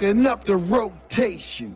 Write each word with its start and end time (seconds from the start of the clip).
fucking 0.00 0.26
up 0.26 0.44
the 0.44 0.56
rotation. 0.56 1.74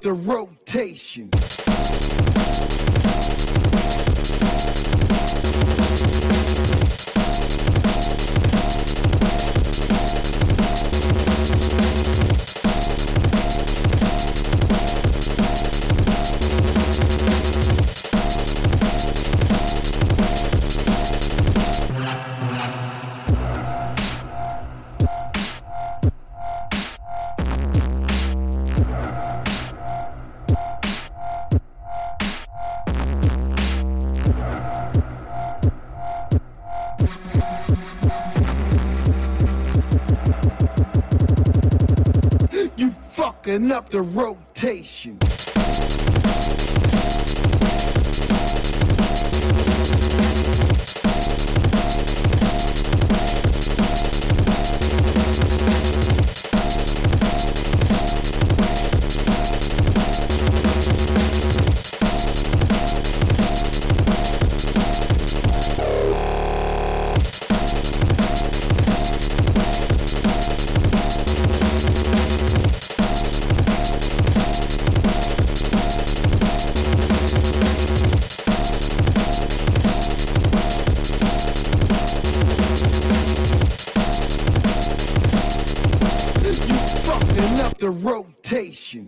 The 0.00 0.12
rotation. 0.12 1.30
Up 43.72 43.88
the 43.88 44.02
rotation. 44.02 45.37
the 87.78 87.90
rotation. 87.90 89.06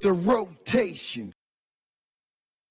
The 0.00 0.12
rotation. 0.12 1.35